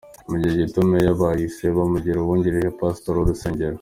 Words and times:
Mu 0.29 0.35
gihe 0.41 0.53
gito, 0.61 0.79
Meyer 0.89 1.13
bahise 1.21 1.63
bamugira 1.77 2.17
uwungirije 2.19 2.69
pasitori 2.79 3.17
w’urusengero. 3.17 3.69